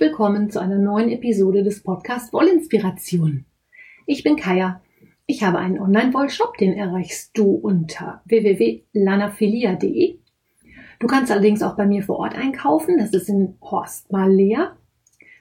[0.00, 3.44] Willkommen zu einer neuen Episode des Podcasts Wollinspiration.
[4.06, 4.80] Ich bin Kaya.
[5.26, 10.18] Ich habe einen Online-Wollshop, den erreichst du unter www.lanafilia.de.
[11.00, 12.96] Du kannst allerdings auch bei mir vor Ort einkaufen.
[12.96, 14.74] Das ist in Horst mal leer.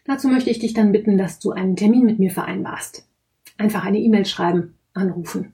[0.03, 3.07] Dazu möchte ich dich dann bitten, dass du einen Termin mit mir vereinbarst.
[3.57, 5.53] Einfach eine E-Mail schreiben, anrufen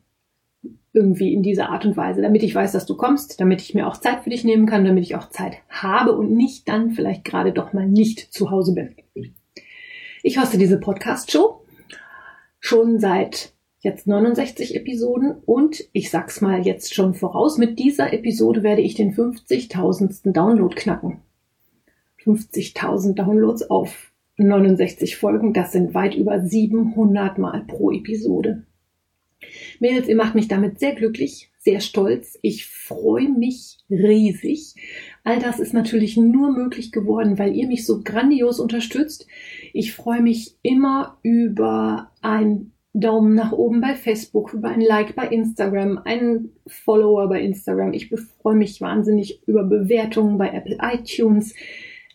[0.96, 3.88] irgendwie in dieser Art und Weise, damit ich weiß, dass du kommst, damit ich mir
[3.88, 7.26] auch Zeit für dich nehmen kann, damit ich auch Zeit habe und nicht dann vielleicht
[7.26, 8.96] gerade doch mal nicht zu Hause bin.
[10.24, 11.62] Ich hoste diese Podcast-Show
[12.60, 18.64] schon seit jetzt 69 Episoden und ich sag's mal jetzt schon voraus, mit dieser Episode
[18.64, 20.32] werde ich den 50.000.
[20.32, 21.20] Download knacken.
[22.24, 28.64] 50.000 Downloads auf 69 Folgen, das sind weit über 700 Mal pro Episode.
[29.80, 32.38] Mädels, ihr macht mich damit sehr glücklich, sehr stolz.
[32.42, 34.76] Ich freue mich riesig.
[35.24, 39.28] All das ist natürlich nur möglich geworden, weil ihr mich so grandios unterstützt.
[39.74, 45.28] Ich freue mich immer über ein Daumen nach oben bei Facebook, über ein Like bei
[45.28, 47.92] Instagram, einen Follower bei Instagram.
[47.92, 51.54] Ich freue mich wahnsinnig über Bewertungen bei Apple iTunes.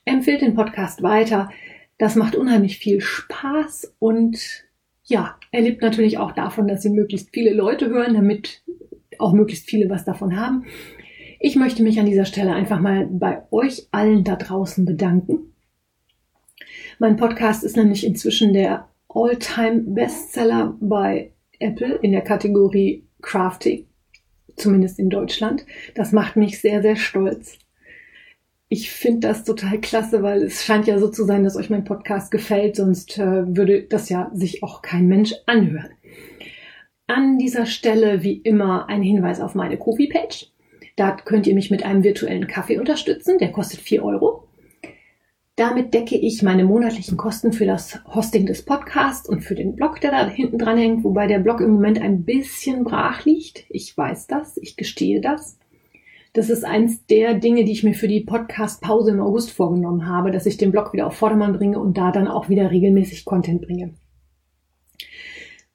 [0.06, 1.50] Empfehlt den Podcast weiter.
[1.98, 4.64] Das macht unheimlich viel Spaß und
[5.10, 8.62] ja, er lebt natürlich auch davon, dass ihn möglichst viele Leute hören, damit
[9.18, 10.64] auch möglichst viele was davon haben.
[11.40, 15.52] Ich möchte mich an dieser Stelle einfach mal bei euch allen da draußen bedanken.
[16.98, 23.86] Mein Podcast ist nämlich inzwischen der All-Time Bestseller bei Apple in der Kategorie Crafting,
[24.56, 25.66] zumindest in Deutschland.
[25.94, 27.58] Das macht mich sehr, sehr stolz
[28.72, 31.82] ich finde das total klasse, weil es scheint ja so zu sein, dass euch mein
[31.82, 35.90] Podcast gefällt, sonst äh, würde das ja sich auch kein Mensch anhören.
[37.08, 40.52] An dieser Stelle wie immer ein Hinweis auf meine Kofi-Page.
[40.94, 44.46] Da könnt ihr mich mit einem virtuellen Kaffee unterstützen, der kostet vier Euro.
[45.56, 50.00] Damit decke ich meine monatlichen Kosten für das Hosting des Podcasts und für den Blog,
[50.00, 53.64] der da hinten dran hängt, wobei der Blog im Moment ein bisschen brach liegt.
[53.68, 55.58] Ich weiß das, ich gestehe das.
[56.32, 60.30] Das ist eins der Dinge, die ich mir für die Podcast-Pause im August vorgenommen habe,
[60.30, 63.62] dass ich den Blog wieder auf Vordermann bringe und da dann auch wieder regelmäßig Content
[63.62, 63.94] bringe.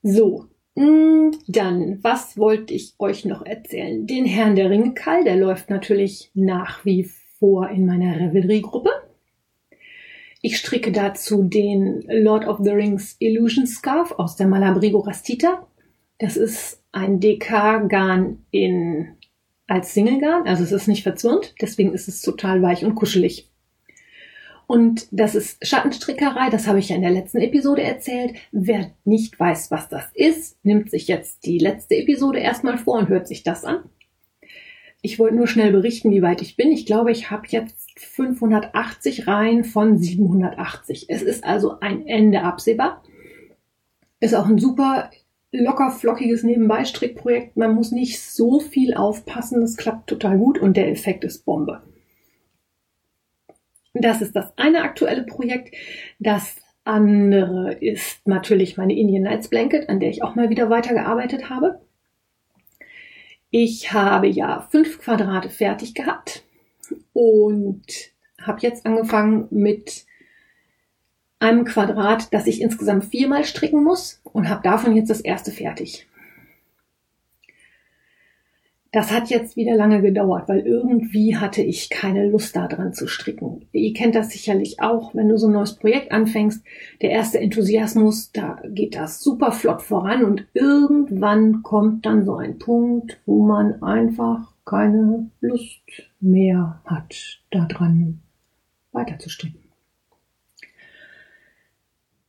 [0.02, 0.46] So,
[0.76, 4.08] mm, dann, was wollte ich euch noch erzählen?
[4.08, 8.92] Den Herrn der Ringe Kall, der läuft natürlich nach wie vor in meiner Revelry-Gruppe.
[10.42, 15.68] Ich stricke dazu den Lord of the Rings Illusion Scarf aus der Malabrigo Rastita.
[16.20, 19.18] Das ist ein DK-Garn in
[19.68, 23.50] als Singlegarn, also es ist nicht verzwirnt, deswegen ist es total weich und kuschelig.
[24.68, 28.36] Und das ist Schattenstrickerei, das habe ich ja in der letzten Episode erzählt.
[28.52, 33.10] Wer nicht weiß, was das ist, nimmt sich jetzt die letzte Episode erstmal vor und
[33.10, 33.84] hört sich das an.
[35.04, 36.72] Ich wollte nur schnell berichten, wie weit ich bin.
[36.72, 41.06] Ich glaube, ich habe jetzt 580 Reihen von 780.
[41.10, 43.04] Es ist also ein Ende absehbar.
[44.20, 45.12] Ist auch ein super
[45.58, 47.58] locker flockiges Nebenbei-Strickprojekt.
[47.58, 49.62] Man muss nicht so viel aufpassen.
[49.62, 51.82] Das klappt total gut und der Effekt ist Bombe.
[53.94, 55.74] Das ist das eine aktuelle Projekt.
[56.20, 61.50] Das andere ist natürlich meine Indian Nights Blanket, an der ich auch mal wieder weitergearbeitet
[61.50, 61.82] habe.
[63.50, 66.44] Ich habe ja fünf Quadrate fertig gehabt
[67.14, 67.86] und
[68.42, 70.06] habe jetzt angefangen mit
[71.46, 76.08] einem Quadrat, das ich insgesamt viermal stricken muss und habe davon jetzt das erste fertig.
[78.92, 83.66] Das hat jetzt wieder lange gedauert, weil irgendwie hatte ich keine Lust daran zu stricken.
[83.74, 86.64] Ihr kennt das sicherlich auch, wenn du so ein neues Projekt anfängst.
[87.02, 92.58] Der erste Enthusiasmus, da geht das super flott voran und irgendwann kommt dann so ein
[92.58, 95.84] Punkt, wo man einfach keine Lust
[96.22, 98.22] mehr hat, daran
[98.94, 99.65] weiter zu stricken.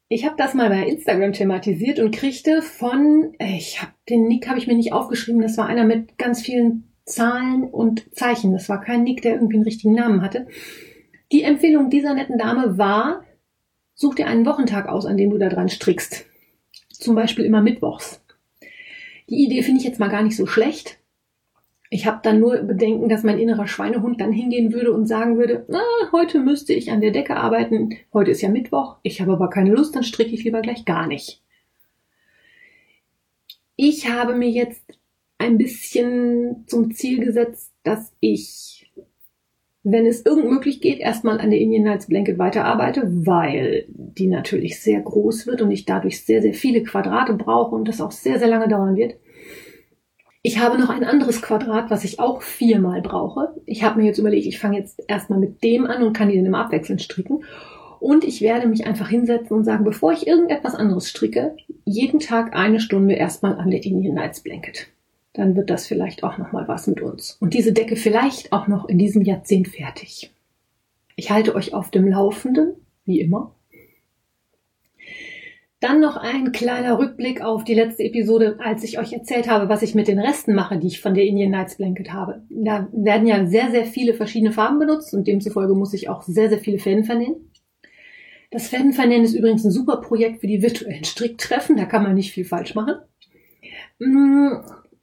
[0.08, 4.49] Ich habe das mal bei Instagram thematisiert und kriegte von, äh, ich habe den Nick
[4.49, 8.53] habe ich mir nicht aufgeschrieben, das war einer mit ganz vielen Zahlen und Zeichen.
[8.53, 10.47] Das war kein Nick, der irgendwie einen richtigen Namen hatte.
[11.32, 13.25] Die Empfehlung dieser netten Dame war,
[13.94, 16.26] such dir einen Wochentag aus, an dem du da dran strickst.
[16.91, 18.23] Zum Beispiel immer mittwochs.
[19.29, 20.99] Die Idee finde ich jetzt mal gar nicht so schlecht.
[21.90, 25.64] Ich habe dann nur Bedenken, dass mein innerer Schweinehund dann hingehen würde und sagen würde,
[25.68, 29.50] na, heute müsste ich an der Decke arbeiten, heute ist ja Mittwoch, ich habe aber
[29.50, 31.42] keine Lust, dann stricke ich lieber gleich gar nicht.
[33.76, 34.98] Ich habe mir jetzt
[35.38, 38.90] ein bisschen zum Ziel gesetzt, dass ich,
[39.82, 44.80] wenn es irgend möglich geht, erstmal an der Indian Nights Blanket weiterarbeite, weil die natürlich
[44.80, 48.38] sehr groß wird und ich dadurch sehr, sehr viele Quadrate brauche und das auch sehr,
[48.38, 49.16] sehr lange dauern wird.
[50.46, 53.52] Ich habe noch ein anderes Quadrat, was ich auch viermal brauche.
[53.64, 56.37] Ich habe mir jetzt überlegt, ich fange jetzt erstmal mit dem an und kann die
[56.37, 57.43] dann immer abwechselnd stricken.
[57.98, 62.54] Und ich werde mich einfach hinsetzen und sagen, bevor ich irgendetwas anderes stricke, jeden Tag
[62.54, 64.87] eine Stunde erstmal an der Indian Nights Blanket.
[65.32, 67.37] Dann wird das vielleicht auch noch mal was mit uns.
[67.40, 70.32] Und diese Decke vielleicht auch noch in diesem Jahrzehnt fertig.
[71.16, 73.56] Ich halte euch auf dem Laufenden, wie immer.
[75.81, 79.82] Dann noch ein kleiner Rückblick auf die letzte Episode, als ich euch erzählt habe, was
[79.82, 82.43] ich mit den Resten mache, die ich von der Indian Nights Blanket habe.
[82.49, 86.49] Da werden ja sehr, sehr viele verschiedene Farben benutzt und demzufolge muss ich auch sehr,
[86.49, 87.52] sehr viele Fäden vernähen.
[88.50, 92.32] Das Fädenvernähen ist übrigens ein super Projekt für die virtuellen Stricktreffen, da kann man nicht
[92.32, 92.94] viel falsch machen.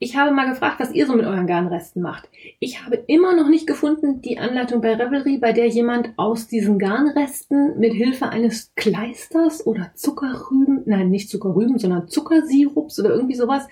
[0.04, 2.28] Ich habe mal gefragt, was ihr so mit euren Garnresten macht.
[2.60, 6.78] Ich habe immer noch nicht gefunden die Anleitung bei Revelry, bei der jemand aus diesen
[6.78, 13.66] Garnresten mit Hilfe eines Kleisters oder Zuckerrüben, nein, nicht Zuckerrüben, sondern Zuckersirups oder irgendwie sowas,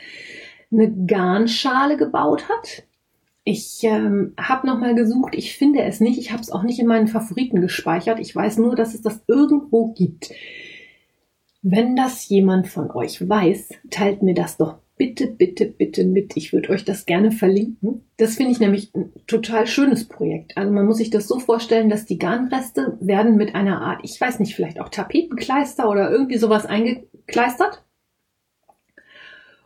[0.71, 2.83] eine Garnschale gebaut hat.
[3.43, 6.17] Ich ähm, habe nochmal gesucht, ich finde es nicht.
[6.17, 8.21] Ich habe es auch nicht in meinen Favoriten gespeichert.
[8.21, 10.31] Ich weiß nur, dass es das irgendwo gibt.
[11.61, 16.37] Wenn das jemand von euch weiß, teilt mir das doch bitte, bitte, bitte mit.
[16.37, 18.05] Ich würde euch das gerne verlinken.
[18.17, 20.55] Das finde ich nämlich ein total schönes Projekt.
[20.57, 24.21] Also man muss sich das so vorstellen, dass die Garnreste werden mit einer Art, ich
[24.21, 27.83] weiß nicht, vielleicht auch Tapetenkleister oder irgendwie sowas eingekleistert.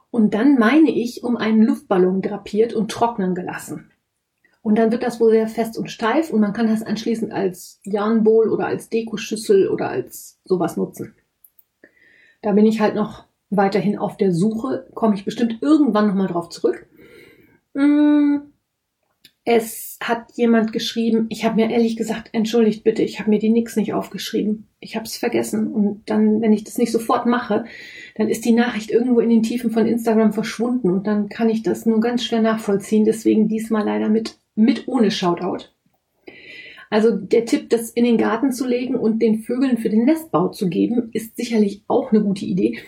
[0.10, 3.92] Und dann meine ich, um einen Luftballon drapiert und trocknen gelassen.
[4.62, 7.82] Und dann wird das wohl sehr fest und steif und man kann das anschließend als
[7.84, 11.14] Yarnbowl oder als Dekoschüssel oder als sowas nutzen.
[12.42, 16.50] Da bin ich halt noch weiterhin auf der Suche, komme ich bestimmt irgendwann nochmal drauf
[16.50, 16.88] zurück.
[17.74, 18.38] Mm,
[19.48, 23.52] es hat jemand geschrieben, ich habe mir ehrlich gesagt, entschuldigt bitte, ich habe mir die
[23.52, 24.68] Nix nicht aufgeschrieben.
[24.80, 25.68] Ich habe es vergessen.
[25.72, 27.66] Und dann, wenn ich das nicht sofort mache,
[28.16, 31.62] dann ist die Nachricht irgendwo in den Tiefen von Instagram verschwunden und dann kann ich
[31.62, 33.06] das nur ganz schwer nachvollziehen.
[33.06, 35.66] Deswegen diesmal leider mit, mit ohne Shoutout.
[36.90, 40.50] Also der Tipp, das in den Garten zu legen und den Vögeln für den Nestbau
[40.50, 42.80] zu geben, ist sicherlich auch eine gute Idee.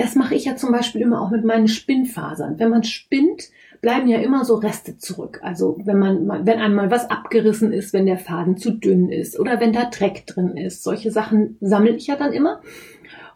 [0.00, 2.58] Das mache ich ja zum Beispiel immer auch mit meinen Spinnfasern.
[2.58, 3.50] Wenn man spinnt,
[3.82, 5.40] bleiben ja immer so Reste zurück.
[5.42, 9.60] Also wenn man, wenn einmal was abgerissen ist, wenn der Faden zu dünn ist oder
[9.60, 10.82] wenn da Dreck drin ist.
[10.82, 12.62] Solche Sachen sammle ich ja dann immer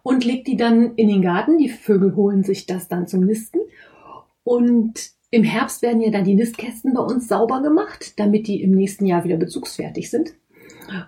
[0.03, 1.59] und leg die dann in den Garten.
[1.59, 3.61] Die Vögel holen sich das dann zum Nisten.
[4.43, 8.71] Und im Herbst werden ja dann die Nistkästen bei uns sauber gemacht, damit die im
[8.71, 10.33] nächsten Jahr wieder bezugsfertig sind.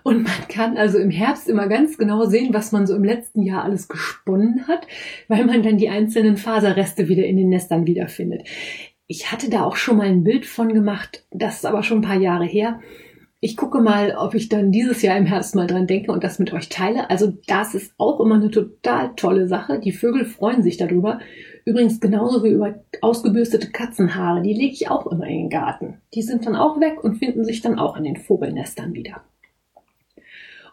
[0.03, 3.43] Und man kann also im Herbst immer ganz genau sehen, was man so im letzten
[3.43, 4.87] Jahr alles gesponnen hat,
[5.27, 8.47] weil man dann die einzelnen Faserreste wieder in den Nestern wiederfindet.
[9.07, 12.07] Ich hatte da auch schon mal ein Bild von gemacht, das ist aber schon ein
[12.07, 12.79] paar Jahre her.
[13.39, 16.39] Ich gucke mal, ob ich dann dieses Jahr im Herbst mal dran denke und das
[16.39, 17.11] mit euch teile.
[17.11, 19.79] Also das ist auch immer eine total tolle Sache.
[19.79, 21.19] Die Vögel freuen sich darüber.
[21.63, 24.41] Übrigens genauso wie über ausgebürstete Katzenhaare.
[24.41, 26.01] Die lege ich auch immer in den Garten.
[26.15, 29.21] Die sind dann auch weg und finden sich dann auch in den Vogelnestern wieder.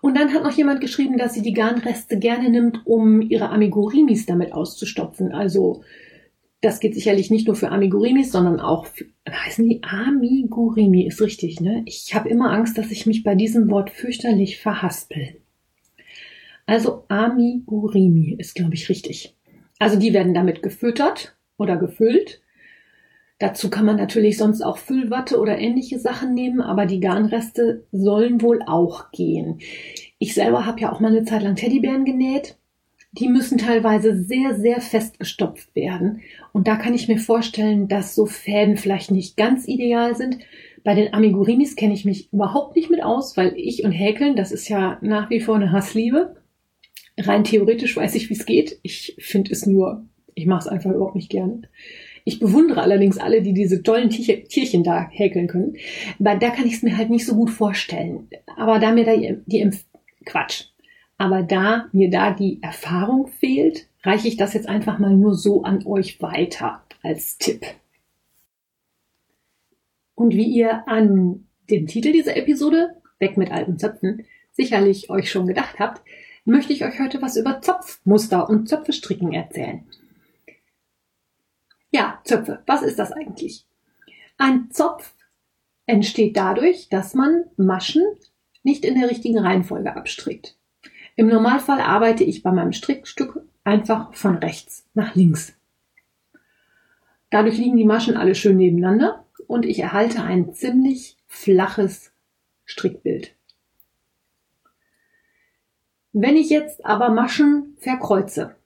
[0.05, 4.27] Und dann hat noch jemand geschrieben, dass sie die Garnreste gerne nimmt, um ihre Amigurimis
[4.27, 5.33] damit auszustopfen.
[5.33, 5.83] Also
[6.61, 11.59] das geht sicherlich nicht nur für Amigurimis, sondern auch für, heißen die Amigurimi, ist richtig,
[11.63, 11.81] ne?
[11.87, 15.41] Ich habe immer Angst, dass ich mich bei diesem Wort fürchterlich verhaspel.
[16.67, 19.35] Also Amigurimi ist, glaube ich, richtig.
[19.79, 22.43] Also die werden damit gefüttert oder gefüllt
[23.45, 28.41] Dazu kann man natürlich sonst auch Füllwatte oder ähnliche Sachen nehmen, aber die Garnreste sollen
[28.41, 29.59] wohl auch gehen.
[30.19, 32.57] Ich selber habe ja auch mal eine Zeit lang Teddybären genäht.
[33.13, 36.23] Die müssen teilweise sehr, sehr fest gestopft werden.
[36.55, 40.39] Und da kann ich mir vorstellen, dass so Fäden vielleicht nicht ganz ideal sind.
[40.83, 44.53] Bei den Amigurimis kenne ich mich überhaupt nicht mit aus, weil ich und Häkeln, das
[44.53, 46.35] ist ja nach wie vor eine Hassliebe.
[47.19, 48.79] Rein theoretisch weiß ich, wie es geht.
[48.81, 51.61] Ich finde es nur, ich mache es einfach überhaupt nicht gerne.
[52.25, 55.77] Ich bewundere allerdings alle, die diese tollen Tierchen da häkeln können.
[56.19, 58.29] Weil da kann ich es mir halt nicht so gut vorstellen.
[58.57, 59.71] Aber da mir da die, die
[60.25, 60.65] Quatsch.
[61.19, 65.63] Aber da mir da die Erfahrung fehlt, reiche ich das jetzt einfach mal nur so
[65.63, 67.65] an euch weiter als Tipp.
[70.15, 75.47] Und wie ihr an dem Titel dieser Episode, Weg mit alten Zöpfen, sicherlich euch schon
[75.47, 76.03] gedacht habt,
[76.45, 79.85] möchte ich euch heute was über Zopfmuster und Zöpfestricken erzählen.
[81.95, 82.61] Ja, Zöpfe.
[82.67, 83.65] Was ist das eigentlich?
[84.37, 85.15] Ein Zopf
[85.87, 88.03] entsteht dadurch, dass man Maschen
[88.65, 90.57] nicht in der richtigen Reihenfolge abstrickt.
[91.15, 95.55] Im Normalfall arbeite ich bei meinem Strickstück einfach von rechts nach links.
[97.31, 102.11] Dadurch liegen die Maschen alle schön nebeneinander und ich erhalte ein ziemlich flaches
[102.65, 103.37] Strickbild.
[106.13, 108.57] Wenn ich jetzt aber Maschen verkreuze,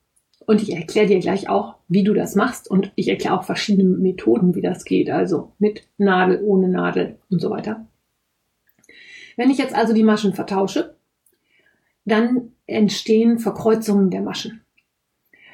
[0.49, 2.71] und ich erkläre dir gleich auch, wie du das machst.
[2.71, 5.07] Und ich erkläre auch verschiedene Methoden, wie das geht.
[5.11, 7.85] Also mit Nadel, ohne Nadel und so weiter.
[9.37, 10.95] Wenn ich jetzt also die Maschen vertausche,
[12.03, 14.61] dann entstehen Verkreuzungen der Maschen.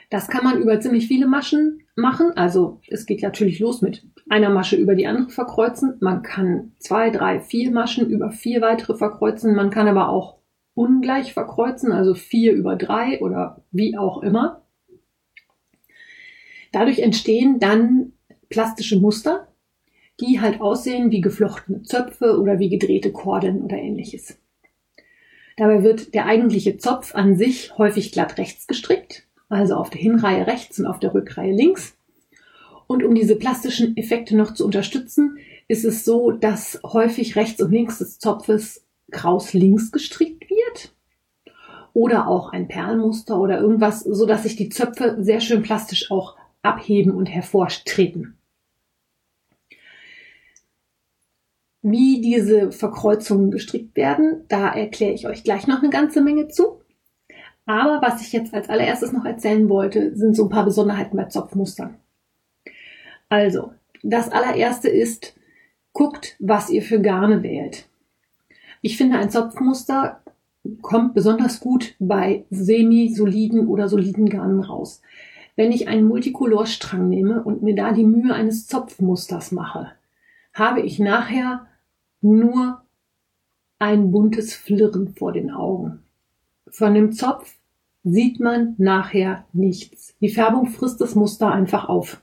[0.10, 2.32] Das kann man über ziemlich viele Maschen machen.
[2.38, 5.98] Also es geht natürlich los mit einer Masche über die andere verkreuzen.
[6.00, 9.56] Man kann zwei, drei, vier Maschen über vier weitere verkreuzen.
[9.56, 10.38] Man kann aber auch
[10.74, 14.62] ungleich verkreuzen, also vier über drei oder wie auch immer.
[16.76, 18.12] Dadurch entstehen dann
[18.50, 19.48] plastische Muster,
[20.20, 24.38] die halt aussehen wie geflochtene Zöpfe oder wie gedrehte Kordeln oder ähnliches.
[25.56, 30.48] Dabei wird der eigentliche Zopf an sich häufig glatt rechts gestrickt, also auf der Hinreihe
[30.48, 31.96] rechts und auf der Rückreihe links.
[32.88, 35.38] Und um diese plastischen Effekte noch zu unterstützen,
[35.70, 40.94] ist es so, dass häufig rechts und links des Zopfes kraus links gestrickt wird.
[41.94, 46.36] Oder auch ein Perlmuster oder irgendwas, so dass sich die Zöpfe sehr schön plastisch auch
[46.66, 48.38] abheben und hervortreten.
[51.82, 56.82] Wie diese Verkreuzungen gestrickt werden, da erkläre ich euch gleich noch eine ganze Menge zu.
[57.68, 61.26] Aber was ich jetzt als allererstes noch erzählen wollte, sind so ein paar Besonderheiten bei
[61.26, 61.96] Zopfmustern.
[63.30, 65.36] Also, das allererste ist,
[65.94, 67.88] guckt, was ihr für Garne wählt.
[68.82, 70.22] Ich finde, ein Zopfmuster
[70.82, 75.02] kommt besonders gut bei semi-soliden oder soliden Garnen raus.
[75.56, 79.92] Wenn ich einen Multicolor-Strang nehme und mir da die Mühe eines Zopfmusters mache,
[80.54, 81.68] habe ich nachher
[82.22, 82.82] nur
[83.80, 86.04] ein buntes Flirren vor den Augen.
[86.68, 87.56] Von dem Zopf
[88.04, 90.16] sieht man nachher nichts.
[90.20, 92.22] Die Färbung frisst das Muster einfach auf.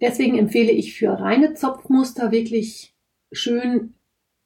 [0.00, 2.92] Deswegen empfehle ich für reine Zopfmuster wirklich
[3.30, 3.94] schön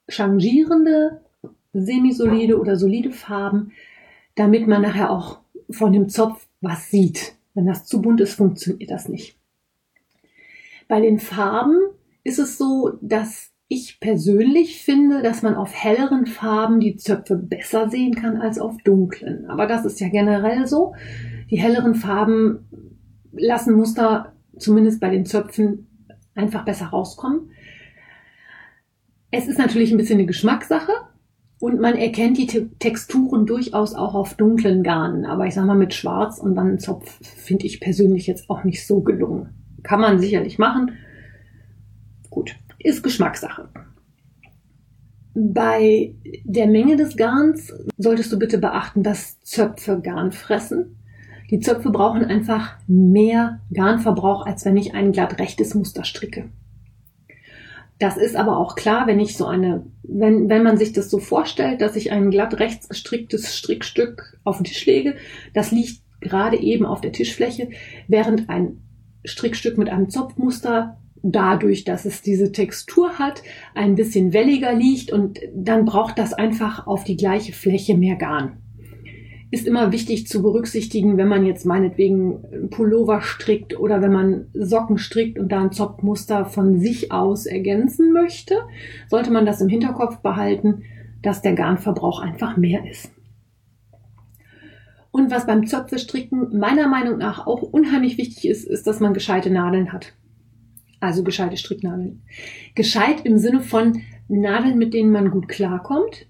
[0.09, 1.23] changierende,
[1.73, 3.73] semisolide oder solide Farben,
[4.37, 7.35] damit man nachher auch von dem Zopf was sieht.
[7.55, 9.37] Wenn das zu bunt ist, funktioniert das nicht.
[10.89, 11.77] Bei den Farben
[12.23, 17.91] ist es so, dass ich persönlich finde, dass man auf helleren Farben die Zöpfe besser
[17.91, 19.47] sehen kann als auf dunklen.
[19.47, 20.95] Aber das ist ja generell so.
[21.51, 22.69] Die helleren Farben
[23.33, 25.89] lassen Muster zumindest bei den Zöpfen
[26.35, 27.51] einfach besser rauskommen.
[29.31, 30.93] Es ist natürlich ein bisschen eine Geschmackssache
[31.59, 35.25] und man erkennt die Te Texturen durchaus auch auf dunklen Garnen.
[35.25, 38.87] Aber ich sag mal, mit Schwarz und dann Zopf finde ich persönlich jetzt auch nicht
[38.87, 39.51] so gelungen.
[39.83, 40.93] Kann man sicherlich machen.
[42.29, 43.69] Gut, ist Geschmackssache.
[45.35, 50.97] Bei der Menge des Garns solltest du bitte beachten, dass Zöpfe Garn fressen.
[51.51, 56.51] Die Zöpfe brauchen einfach mehr Garnverbrauch, als wenn ich ein glatt rechtes Muster stricke.
[57.99, 61.19] Das ist aber auch klar, wenn ich so eine, wenn, wenn man sich das so
[61.19, 65.17] vorstellt, dass ich ein glatt rechts gestricktes Strickstück auf den Tisch lege,
[65.55, 67.71] das liegt gerade eben auf der Tischfläche,
[68.07, 68.83] während ein
[69.25, 73.43] Strickstück mit einem Zopfmuster dadurch, dass es diese Textur hat,
[73.75, 78.59] ein bisschen welliger liegt und dann braucht das einfach auf die gleiche Fläche mehr Garn.
[79.51, 84.99] Ist immer wichtig zu berücksichtigen, wenn man jetzt meinetwegen Pullover strickt oder wenn man Socken
[84.99, 88.57] strickt und da ein Zopfmuster von sich aus ergänzen möchte,
[89.09, 90.83] sollte man das im Hinterkopf behalten,
[91.23, 93.11] dass der Garnverbrauch einfach mehr ist.
[95.17, 99.51] Und was beim Zöpfestricken meiner Meinung nach auch unheimlich wichtig ist, ist, dass man gescheite
[99.51, 100.13] Nadeln hat.
[101.01, 102.23] Also gescheite Stricknadeln.
[102.75, 106.27] Gescheit im Sinne von Nadeln, mit denen man gut klarkommt.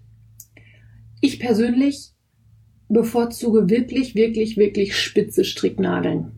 [1.20, 2.12] Ich persönlich
[2.88, 6.32] bevorzuge wirklich, wirklich, wirklich spitze Stricknadeln.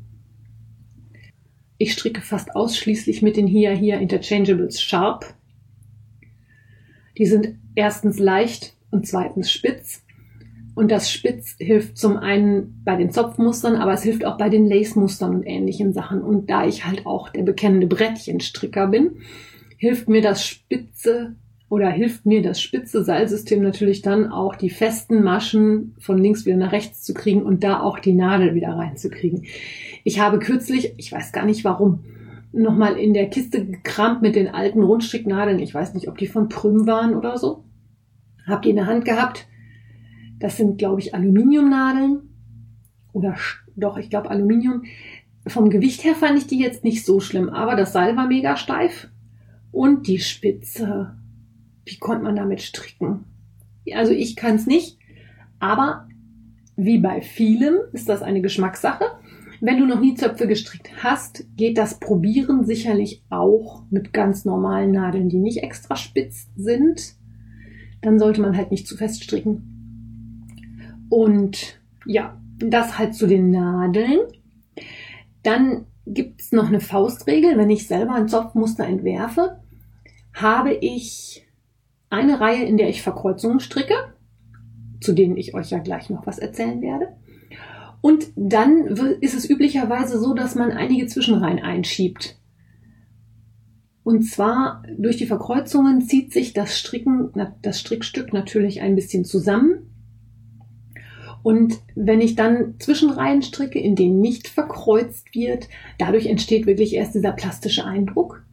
[1.76, 5.35] Ich stricke fast ausschließlich mit den Hia Hia Interchangeables Sharp.
[7.17, 10.02] Die sind erstens leicht und zweitens spitz.
[10.75, 14.69] Und das Spitz hilft zum einen bei den Zopfmustern, aber es hilft auch bei den
[14.69, 16.23] Lace-Mustern und ähnlichen Sachen.
[16.23, 19.17] Und da ich halt auch der bekennende Brettchenstricker bin,
[19.76, 21.35] hilft mir das Spitze
[21.68, 26.56] oder hilft mir das spitze Seilsystem natürlich dann auch die festen Maschen von links wieder
[26.56, 29.44] nach rechts zu kriegen und da auch die Nadel wieder reinzukriegen.
[30.04, 32.04] Ich habe kürzlich, ich weiß gar nicht warum,
[32.52, 35.58] nochmal in der Kiste gekramt mit den alten Rundstricknadeln.
[35.58, 37.64] Ich weiß nicht, ob die von Prüm waren oder so.
[38.46, 39.46] Hab die in der Hand gehabt
[40.38, 42.22] das sind, glaube ich, Aluminiumnadeln.
[43.12, 43.37] Oder
[43.76, 44.84] doch, ich glaube Aluminium.
[45.46, 48.56] Vom Gewicht her fand ich die jetzt nicht so schlimm, aber das Seil war mega
[48.56, 49.08] steif.
[49.70, 51.16] Und die Spitze.
[51.88, 53.25] Wie konnte man damit stricken?
[53.95, 54.99] Also ich kann es nicht,
[55.59, 56.07] aber
[56.76, 59.04] wie bei vielem ist das eine Geschmackssache.
[59.61, 64.92] Wenn du noch nie Zöpfe gestrickt hast, geht das Probieren sicherlich auch mit ganz normalen
[64.92, 67.16] Nadeln, die nicht extra spitz sind.
[68.02, 70.47] Dann sollte man halt nicht zu fest stricken.
[71.09, 74.21] Und ja, das halt zu den Nadeln.
[75.42, 77.57] Dann gibt's noch eine Faustregel.
[77.57, 79.59] Wenn ich selber ein Zopfmuster entwerfe,
[80.35, 81.48] habe ich
[82.11, 83.95] eine Reihe, in der ich Verkreuzungen stricke,
[85.00, 87.09] zu denen ich euch ja gleich noch was erzählen werde.
[88.00, 88.87] Und dann
[89.21, 92.38] ist es üblicherweise so, dass man einige Zwischenreihen einschiebt.
[94.05, 99.91] Und zwar durch die Verkreuzungen zieht sich das Stricken, das Strickstück natürlich ein bisschen zusammen.
[101.43, 107.15] Und wenn ich dann Zwischenreihen stricke, in denen nicht verkreuzt wird, dadurch entsteht wirklich erst
[107.15, 108.45] dieser plastische Eindruck.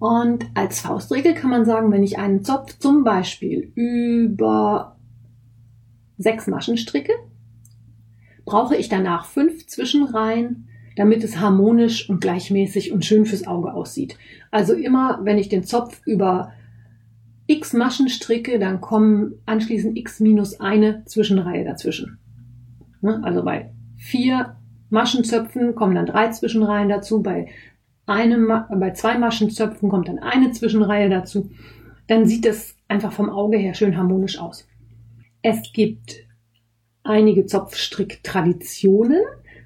[0.00, 4.96] Und als Faustregel kann man sagen, wenn ich einen Zopf zum Beispiel über
[6.16, 7.12] sechs Maschen stricke,
[8.46, 14.16] brauche ich danach fünf Zwischenreihen, damit es harmonisch und gleichmäßig und schön fürs Auge aussieht.
[14.50, 16.52] Also immer, wenn ich den Zopf über
[17.46, 22.18] x Maschen stricke, dann kommen anschließend x minus eine Zwischenreihe dazwischen.
[23.02, 23.20] Ne?
[23.22, 24.56] Also bei vier
[24.88, 27.48] Maschenzöpfen kommen dann drei Zwischenreihen dazu, bei
[28.10, 31.50] einem, bei zwei Maschenzöpfen kommt dann eine Zwischenreihe dazu.
[32.06, 34.66] Dann sieht das einfach vom Auge her schön harmonisch aus.
[35.42, 36.26] Es gibt
[37.02, 39.22] einige Zopfstricktraditionen.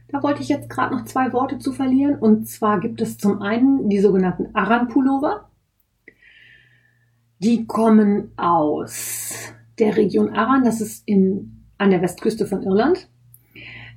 [0.08, 2.16] Da wollte ich jetzt gerade noch zwei Worte zu verlieren.
[2.16, 5.48] Und zwar gibt es zum einen die sogenannten Aran-Pullover.
[7.38, 13.08] Die kommen aus der Region Aran, das ist in, an der Westküste von Irland.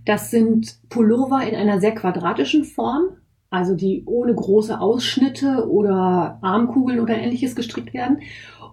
[0.06, 3.18] Das sind Pullover in einer sehr quadratischen Form,
[3.50, 8.22] also die ohne große Ausschnitte oder Armkugeln oder ähnliches gestrickt werden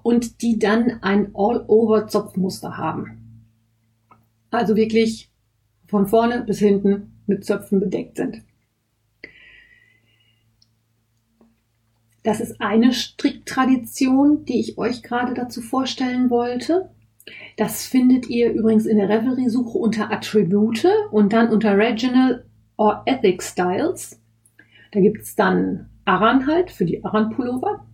[0.02, 3.46] und die dann ein All-Over-Zopfmuster haben.
[4.50, 5.30] Also wirklich
[5.86, 8.42] von vorne bis hinten mit Zöpfen bedeckt sind.
[12.22, 16.90] Das ist eine Stricktradition, die ich euch gerade dazu vorstellen wollte.
[17.56, 22.44] Das findet ihr übrigens in der Revelry-Suche unter Attribute und dann unter Regional
[22.76, 24.20] or Ethnic Styles.
[24.94, 27.84] Da gibt's dann Aran halt für die Aran-Pullover.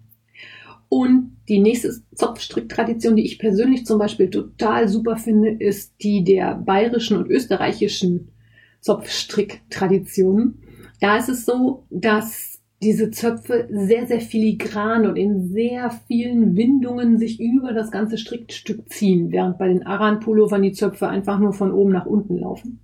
[0.90, 6.56] Und die nächste Zopfstricktradition, die ich persönlich zum Beispiel total super finde, ist die der
[6.56, 8.32] bayerischen und österreichischen
[8.80, 10.62] Zopfstricktraditionen.
[11.00, 17.18] Da ist es so, dass diese Zöpfe sehr, sehr filigran und in sehr vielen Windungen
[17.18, 21.72] sich über das ganze Strickstück ziehen, während bei den Aran-Pullovern die Zöpfe einfach nur von
[21.72, 22.80] oben nach unten laufen.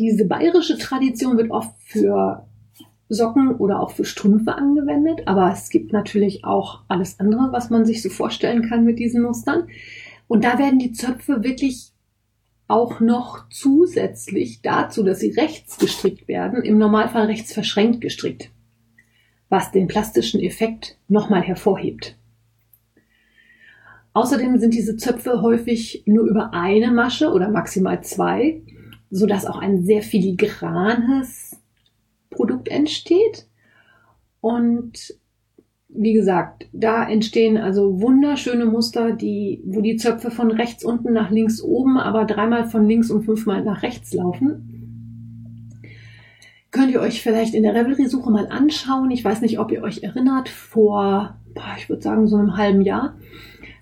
[0.00, 2.46] Diese bayerische Tradition wird oft für
[3.10, 7.84] Socken oder auch für Strümpfe angewendet, aber es gibt natürlich auch alles andere, was man
[7.84, 9.68] sich so vorstellen kann mit diesen Mustern.
[10.26, 11.92] Und da werden die Zöpfe wirklich
[12.66, 18.50] auch noch zusätzlich dazu, dass sie rechts gestrickt werden, im Normalfall rechts verschränkt gestrickt,
[19.50, 22.16] was den plastischen Effekt nochmal hervorhebt.
[24.14, 28.62] Außerdem sind diese Zöpfe häufig nur über eine Masche oder maximal zwei
[29.10, 31.56] so dass auch ein sehr filigranes
[32.30, 33.46] Produkt entsteht.
[34.40, 35.14] Und
[35.88, 41.30] wie gesagt, da entstehen also wunderschöne Muster, die, wo die Zöpfe von rechts unten nach
[41.30, 44.70] links oben, aber dreimal von links und fünfmal nach rechts laufen.
[46.70, 49.10] Könnt ihr euch vielleicht in der Revelry-Suche mal anschauen.
[49.10, 51.36] Ich weiß nicht, ob ihr euch erinnert, vor,
[51.76, 53.16] ich würde sagen, so einem halben Jahr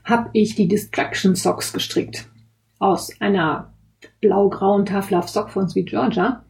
[0.05, 2.31] habe ich die Distraction Socks gestrickt.
[2.79, 3.75] Aus einer
[4.21, 6.45] blau-grauen Love Sock von Sweet Georgia.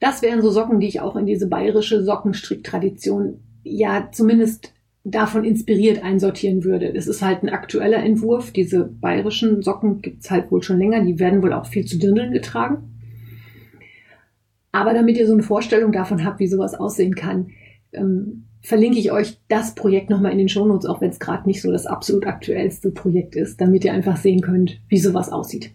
[0.00, 4.72] Das wären so Socken, die ich auch in diese bayerische Sockenstricktradition ja zumindest
[5.04, 6.92] davon inspiriert einsortieren würde.
[6.94, 8.50] Es ist halt ein aktueller Entwurf.
[8.50, 11.04] Diese bayerischen Socken gibt's halt wohl schon länger.
[11.04, 12.90] Die werden wohl auch viel zu Dirndeln getragen.
[14.72, 17.50] Aber damit ihr so eine Vorstellung davon habt, wie sowas aussehen kann,
[17.92, 21.62] ähm, verlinke ich euch das Projekt nochmal in den Shownotes, auch wenn es gerade nicht
[21.62, 25.72] so das absolut aktuellste Projekt ist, damit ihr einfach sehen könnt, wie sowas aussieht.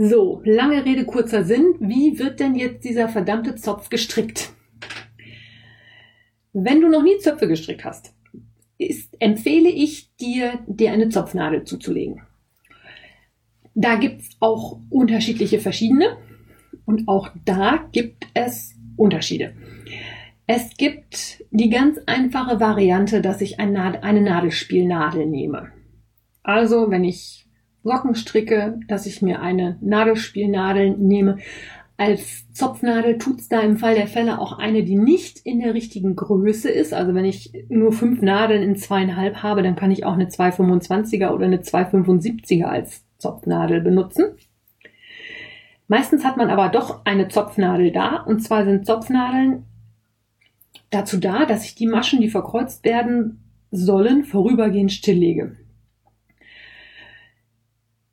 [0.00, 1.74] So, lange Rede, kurzer Sinn.
[1.80, 4.52] Wie wird denn jetzt dieser verdammte Zopf gestrickt?
[6.52, 8.14] Wenn du noch nie Zöpfe gestrickt hast,
[8.78, 12.22] ist, empfehle ich dir, dir eine Zopfnadel zuzulegen.
[13.74, 16.16] Da gibt's auch unterschiedliche verschiedene
[16.84, 19.56] und auch da gibt es Unterschiede.
[20.46, 25.72] Es gibt die ganz einfache Variante, dass ich eine Nadelspielnadel nehme.
[26.44, 27.47] Also, wenn ich
[27.82, 31.38] Socken stricke, dass ich mir eine Nadelspielnadel nehme.
[31.96, 36.14] Als Zopfnadel tut's da im Fall der Fälle auch eine, die nicht in der richtigen
[36.14, 36.94] Größe ist.
[36.94, 41.30] Also wenn ich nur fünf Nadeln in zweieinhalb habe, dann kann ich auch eine 225er
[41.30, 44.26] oder eine 275er als Zopfnadel benutzen.
[45.88, 48.22] Meistens hat man aber doch eine Zopfnadel da.
[48.22, 49.64] Und zwar sind Zopfnadeln
[50.90, 55.56] dazu da, dass ich die Maschen, die verkreuzt werden sollen, vorübergehend stilllege.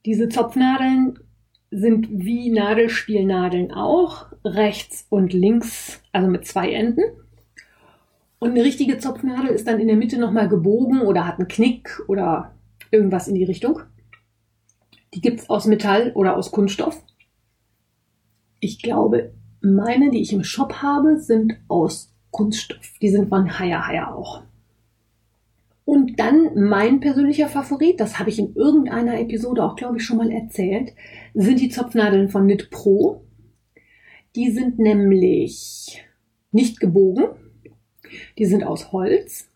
[0.05, 1.19] Diese Zopfnadeln
[1.71, 7.01] sind wie Nadelspielnadeln auch, rechts und links, also mit zwei Enden.
[8.37, 12.01] Und eine richtige Zopfnadel ist dann in der Mitte nochmal gebogen oder hat einen Knick
[12.07, 12.53] oder
[12.91, 13.81] irgendwas in die Richtung.
[15.15, 17.01] Die gibt es aus Metall oder aus Kunststoff.
[18.59, 22.99] Ich glaube, meine, die ich im Shop habe, sind aus Kunststoff.
[23.01, 24.43] Die sind von Haya Haya auch.
[25.85, 30.17] Und dann mein persönlicher Favorit, das habe ich in irgendeiner Episode auch, glaube ich, schon
[30.17, 30.93] mal erzählt,
[31.35, 33.21] sind die Zopfnadeln von Knit Pro.
[34.35, 36.03] Die sind nämlich
[36.51, 37.27] nicht gebogen,
[38.37, 39.49] die sind aus Holz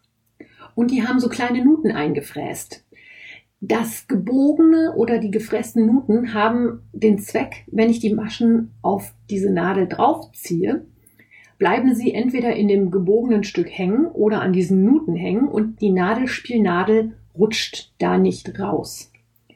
[0.75, 2.85] und die haben so kleine Nuten eingefräst.
[3.61, 9.51] Das gebogene oder die gefrästen Nuten haben den Zweck, wenn ich die Maschen auf diese
[9.51, 10.85] Nadel draufziehe,
[11.59, 15.91] bleiben sie entweder in dem gebogenen Stück hängen oder an diesen Nuten hängen und die
[15.91, 19.11] Nadelspielnadel rutscht da nicht raus.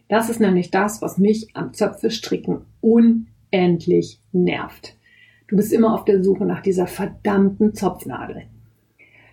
[0.10, 4.98] Das ist nämlich das, was mich am Zöpfestricken unendlich nervt.
[5.48, 8.44] Du bist immer auf der Suche nach dieser verdammten Zopfnadel.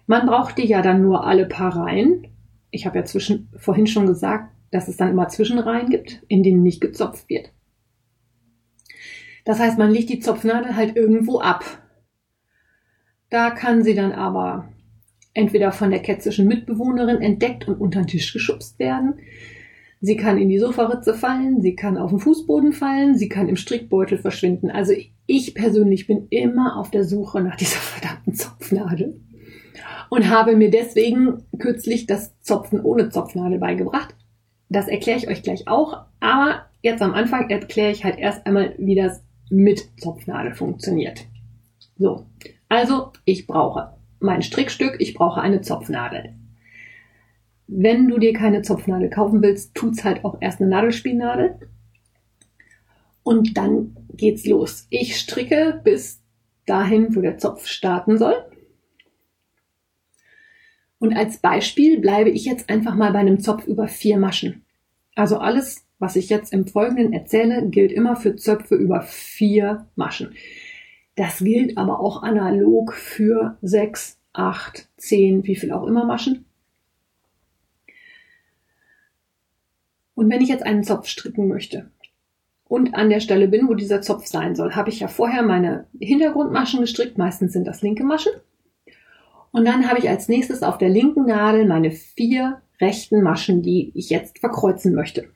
[0.06, 2.28] Man braucht die ja dann nur alle paar Reihen.
[2.70, 6.62] Ich habe ja zwischen, vorhin schon gesagt, dass es dann immer Zwischenreihen gibt, in denen
[6.62, 7.52] nicht gezopft wird.
[9.44, 11.64] Das heißt, man legt die Zopfnadel halt irgendwo ab.
[13.30, 14.68] Da kann sie dann aber
[15.34, 19.14] entweder von der kätzischen Mitbewohnerin entdeckt und unter den Tisch geschubst werden.
[20.00, 23.56] Sie kann in die Sofaritze fallen, sie kann auf den Fußboden fallen, sie kann im
[23.56, 24.70] Strickbeutel verschwinden.
[24.70, 24.94] Also
[25.26, 29.20] ich persönlich bin immer auf der Suche nach dieser verdammten Zopfnadel
[30.08, 34.14] und habe mir deswegen kürzlich das Zopfen ohne Zopfnadel beigebracht.
[34.68, 38.74] Das erkläre ich euch gleich auch, aber jetzt am Anfang erkläre ich halt erst einmal,
[38.78, 41.26] wie das mit Zopfnadel funktioniert.
[41.98, 42.24] So,
[42.70, 46.34] also ich brauche mein Strickstück, ich brauche eine Zopfnadel.
[47.66, 51.58] Wenn du dir keine Zopfnadel kaufen willst, tut's halt auch erst eine Nadelspielnadel.
[53.22, 54.86] Und dann geht's los.
[54.88, 56.22] Ich stricke bis
[56.64, 58.36] dahin, wo der Zopf starten soll.
[60.98, 64.64] Und als Beispiel bleibe ich jetzt einfach mal bei einem Zopf über vier Maschen.
[65.16, 70.34] Also alles, was ich jetzt im Folgenden erzähle, gilt immer für Zöpfe über vier Maschen.
[71.20, 76.46] Das gilt aber auch analog für sechs, acht, zehn, wie viel auch immer Maschen.
[80.14, 81.90] Und wenn ich jetzt einen Zopf stricken möchte
[82.64, 85.88] und an der Stelle bin, wo dieser Zopf sein soll, habe ich ja vorher meine
[86.00, 87.18] Hintergrundmaschen gestrickt.
[87.18, 88.32] Meistens sind das linke Maschen.
[89.52, 93.92] Und dann habe ich als nächstes auf der linken Nadel meine vier rechten Maschen, die
[93.94, 95.28] ich jetzt verkreuzen möchte.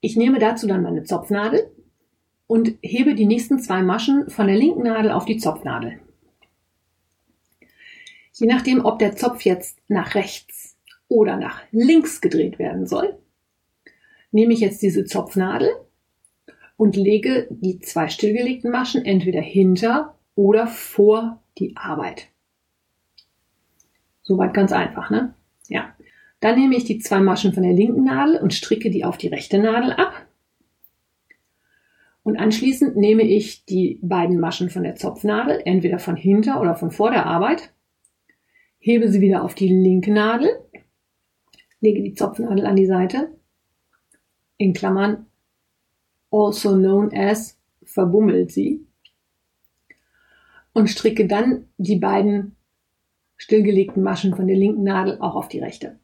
[0.00, 1.70] Ich nehme dazu dann meine Zopfnadel
[2.46, 6.00] und hebe die nächsten zwei Maschen von der linken Nadel auf die Zopfnadel.
[8.32, 10.76] Je nachdem, ob der Zopf jetzt nach rechts
[11.08, 13.18] oder nach links gedreht werden soll,
[14.32, 15.70] nehme ich jetzt diese Zopfnadel
[16.76, 22.28] und lege die zwei stillgelegten Maschen entweder hinter oder vor die Arbeit.
[24.22, 25.34] Soweit ganz einfach, ne?
[25.68, 25.94] Ja.
[26.40, 29.28] Dann nehme ich die zwei Maschen von der linken Nadel und stricke die auf die
[29.28, 30.26] rechte Nadel ab.
[32.24, 36.90] Und anschließend nehme ich die beiden Maschen von der Zopfnadel, entweder von hinter oder von
[36.90, 37.72] vor der Arbeit,
[38.78, 40.48] hebe sie wieder auf die linke Nadel,
[41.80, 43.30] lege die Zopfnadel an die Seite,
[44.56, 45.26] in Klammern
[46.30, 48.86] also known as verbummelt sie
[50.72, 52.56] und stricke dann die beiden
[53.36, 55.98] stillgelegten Maschen von der linken Nadel auch auf die rechte.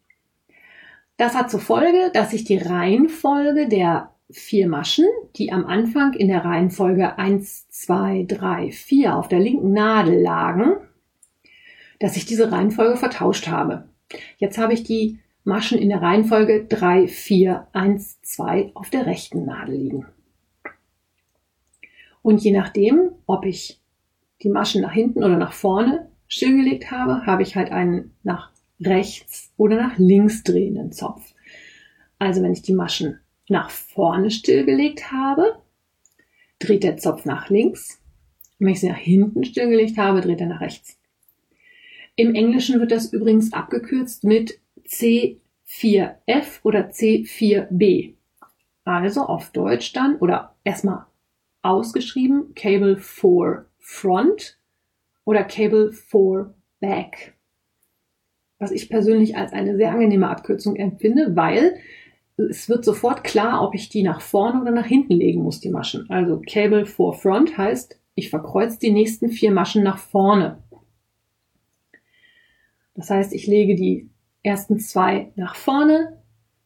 [1.16, 6.28] Das hat zur Folge, dass ich die Reihenfolge der vier Maschen, die am Anfang in
[6.28, 10.76] der Reihenfolge 1, 2, 3, 4 auf der linken Nadel lagen,
[11.98, 13.88] dass ich diese Reihenfolge vertauscht habe.
[14.38, 19.44] Jetzt habe ich die Maschen in der Reihenfolge 3, 4, 1, 2 auf der rechten
[19.44, 20.06] Nadel liegen.
[22.22, 23.80] Und je nachdem, ob ich
[24.42, 29.52] die Maschen nach hinten oder nach vorne stillgelegt habe, habe ich halt einen nach rechts
[29.56, 31.34] oder nach links drehenden Zopf.
[32.18, 33.19] Also wenn ich die Maschen
[33.50, 35.56] nach vorne stillgelegt habe,
[36.58, 38.00] dreht der Zopf nach links.
[38.58, 40.98] wenn ich sie nach hinten stillgelegt habe, dreht er nach rechts.
[42.16, 48.14] Im Englischen wird das übrigens abgekürzt mit C4F oder C4B.
[48.84, 51.06] Also auf Deutsch dann oder erstmal
[51.62, 54.58] ausgeschrieben Cable 4 Front
[55.24, 57.34] oder Cable 4 Back.
[58.58, 61.76] Was ich persönlich als eine sehr angenehme Abkürzung empfinde, weil
[62.48, 65.70] es wird sofort klar, ob ich die nach vorne oder nach hinten legen muss, die
[65.70, 66.08] Maschen.
[66.10, 70.62] Also Cable 4 Front heißt, ich verkreuze die nächsten vier Maschen nach vorne.
[72.94, 74.10] Das heißt, ich lege die
[74.42, 76.20] ersten zwei nach vorne,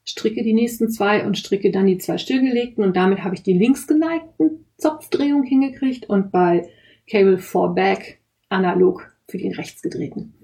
[0.05, 3.53] stricke die nächsten zwei und stricke dann die zwei stillgelegten und damit habe ich die
[3.53, 6.69] links geneigten Zopfdrehung hingekriegt und bei
[7.09, 10.35] Cable 4 Back analog für den rechtsgedrehten.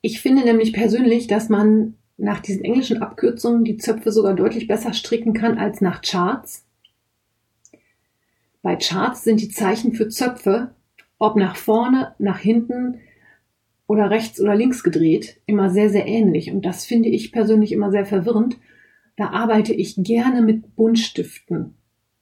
[0.00, 4.92] Ich finde nämlich persönlich, dass man nach diesen englischen Abkürzungen die Zöpfe sogar deutlich besser
[4.92, 6.66] stricken kann als nach Charts.
[8.60, 10.74] Bei Charts sind die Zeichen für Zöpfe,
[11.18, 12.98] ob nach vorne, nach hinten
[13.86, 16.50] oder rechts oder links gedreht, immer sehr, sehr ähnlich.
[16.50, 18.58] Und das finde ich persönlich immer sehr verwirrend.
[19.16, 21.74] Da arbeite ich gerne mit Buntstiften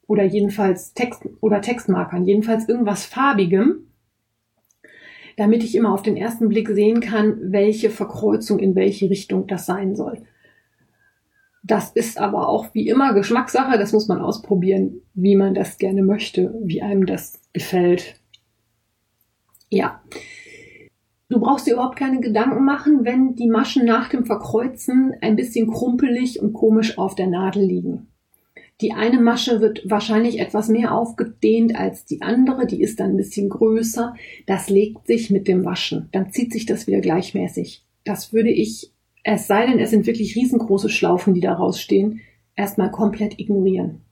[0.07, 3.87] oder jedenfalls Text oder Textmarkern, jedenfalls irgendwas farbigem,
[5.37, 9.67] damit ich immer auf den ersten Blick sehen kann, welche Verkreuzung in welche Richtung das
[9.67, 10.23] sein soll.
[11.63, 16.03] Das ist aber auch wie immer Geschmackssache, das muss man ausprobieren, wie man das gerne
[16.03, 18.21] möchte, wie einem das gefällt.
[19.69, 20.01] Ja.
[21.29, 25.67] Du brauchst dir überhaupt keine Gedanken machen, wenn die Maschen nach dem Verkreuzen ein bisschen
[25.67, 28.13] krumpelig und komisch auf der Nadel liegen.
[28.83, 33.17] Die eine Masche wird wahrscheinlich etwas mehr aufgedehnt als die andere, die ist dann ein
[33.17, 34.15] bisschen größer.
[34.47, 36.09] Das legt sich mit dem Waschen.
[36.13, 37.87] Dann zieht sich das wieder gleichmäßig.
[38.05, 38.93] Das würde ich,
[39.25, 42.21] es sei denn, es sind wirklich riesengroße Schlaufen, die da rausstehen,
[42.55, 44.03] erstmal komplett ignorieren.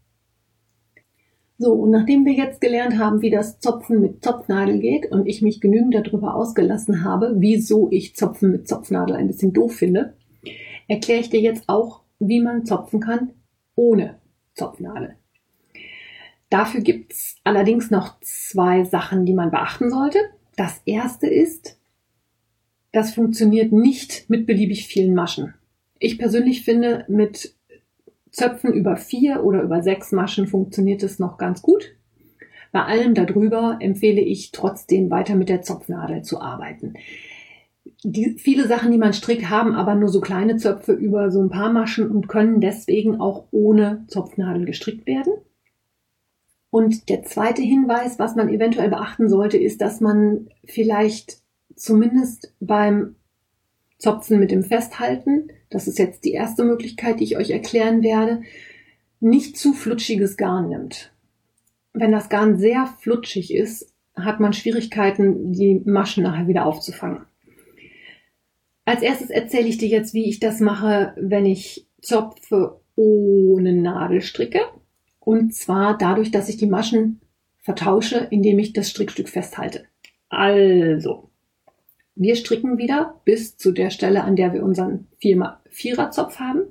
[1.59, 5.43] So, und nachdem wir jetzt gelernt haben, wie das Zopfen mit Zopfnadel geht und ich
[5.43, 10.15] mich genügend darüber ausgelassen habe, wieso ich Zopfen mit Zopfnadel ein bisschen doof finde,
[10.89, 13.31] erkläre ich dir jetzt auch, wie man zopfen kann
[13.77, 14.21] ohne
[14.55, 15.17] Zopfnadel.
[16.51, 20.19] Dafür gibt's allerdings noch zwei Sachen, die man beachten sollte.
[20.57, 21.79] Das erste ist,
[22.93, 25.55] das funktioniert nicht mit beliebig vielen Maschen.
[25.99, 27.57] Ich persönlich finde, mit
[28.31, 31.97] Zöpfen über vier oder über sechs Maschen funktioniert es noch ganz gut.
[32.73, 36.95] Bei allem darüber empfehle ich trotzdem weiter mit der Zopfnadel zu arbeiten.
[38.03, 41.51] Die, viele Sachen, die man strickt, haben aber nur so kleine Zöpfe über so ein
[41.51, 45.35] paar Maschen und können deswegen auch ohne Zopfnadel gestrickt werden.
[46.71, 51.39] Und der zweite Hinweis, was man eventuell beachten sollte, ist, dass man vielleicht
[51.77, 53.17] zumindest beim
[53.99, 58.43] Zopfen mit dem Festhalten, das ist jetzt die erste Möglichkeit, die ich euch erklären werde,
[59.21, 61.13] nicht zu flutschiges Garn nimmt.
[61.93, 67.25] Wenn das Garn sehr flutschig ist, hat man Schwierigkeiten, die Maschen nachher wieder aufzufangen.
[68.85, 74.21] Als erstes erzähle ich dir jetzt, wie ich das mache, wenn ich Zopfe ohne Nadel
[74.21, 74.61] stricke.
[75.21, 77.21] Und zwar dadurch, dass ich die Maschen
[77.59, 79.87] vertausche, indem ich das Strickstück festhalte.
[80.29, 81.31] Also,
[82.15, 86.63] wir stricken wieder bis zu der Stelle, an der wir unseren Viererzopf haben.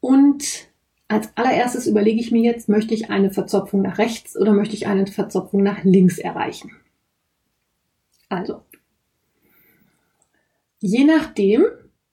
[0.00, 0.68] Und
[1.06, 4.88] als allererstes überlege ich mir jetzt, möchte ich eine Verzopfung nach rechts oder möchte ich
[4.88, 6.72] eine Verzopfung nach links erreichen.
[8.28, 8.62] Also,
[10.82, 11.64] Je nachdem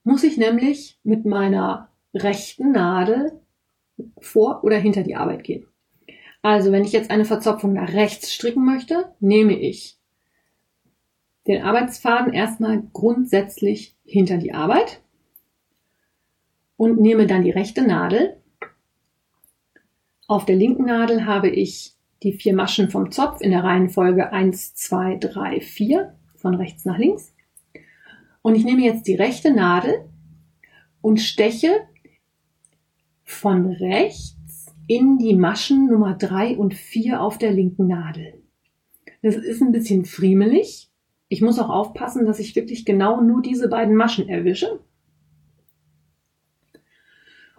[0.04, 3.42] muss ich nämlich mit meiner rechten Nadel
[4.22, 5.66] vor oder hinter die Arbeit gehen.
[6.44, 9.98] Also wenn ich jetzt eine Verzopfung nach rechts stricken möchte, nehme ich
[11.48, 15.02] den Arbeitsfaden erstmal grundsätzlich hinter die Arbeit
[16.78, 18.38] und nehme dann die rechte Nadel.
[20.28, 24.76] Auf der linken Nadel habe ich die vier Maschen vom Zopf in der Reihenfolge 1,
[24.76, 27.34] 2, 3, 4 von rechts nach links.
[28.42, 30.10] Und ich nehme jetzt die rechte Nadel
[31.02, 31.88] und steche
[33.24, 38.42] von rechts in die Maschen Nummer drei und vier auf der linken Nadel.
[39.22, 40.90] Das ist ein bisschen friemelig.
[41.28, 44.80] Ich muss auch aufpassen, dass ich wirklich genau nur diese beiden Maschen erwische.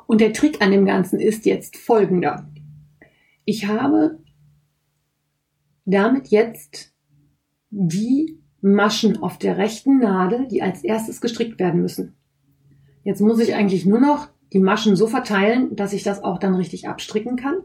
[0.06, 2.50] Und der Trick an dem Ganzen ist jetzt folgender.
[3.44, 4.18] Ich habe
[5.84, 6.92] damit jetzt
[7.70, 12.14] die Maschen auf der rechten Nadel, die als erstes gestrickt werden müssen.
[13.02, 16.54] Jetzt muss ich eigentlich nur noch die Maschen so verteilen, dass ich das auch dann
[16.54, 17.56] richtig abstricken kann.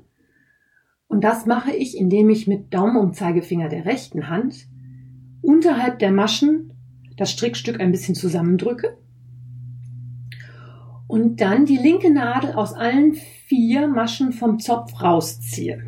[1.08, 4.68] Und das mache ich, indem ich mit Daumen und Zeigefinger der rechten Hand
[5.42, 6.74] unterhalb der Maschen
[7.18, 8.98] das Strickstück ein bisschen zusammendrücke
[11.08, 15.84] und dann die linke Nadel aus allen vier Maschen vom Zopf rausziehe.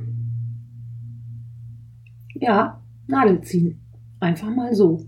[2.35, 3.86] Ja, Nadel ziehen.
[4.19, 5.05] Einfach mal so.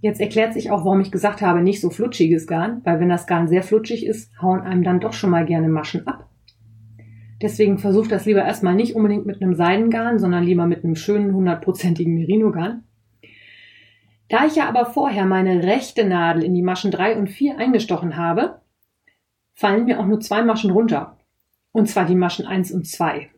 [0.00, 3.26] Jetzt erklärt sich auch, warum ich gesagt habe, nicht so flutschiges Garn, weil wenn das
[3.26, 6.28] Garn sehr flutschig ist, hauen einem dann doch schon mal gerne Maschen ab.
[7.42, 11.34] Deswegen versucht das lieber erstmal nicht unbedingt mit einem Seidengarn, sondern lieber mit einem schönen
[11.34, 12.84] hundertprozentigen Merino-Garn.
[14.28, 18.16] Da ich ja aber vorher meine rechte Nadel in die Maschen 3 und 4 eingestochen
[18.16, 18.60] habe,
[19.54, 21.18] fallen mir auch nur zwei Maschen runter.
[21.72, 23.30] Und zwar die Maschen 1 und 2.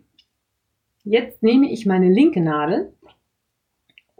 [1.04, 2.92] Jetzt nehme ich meine linke Nadel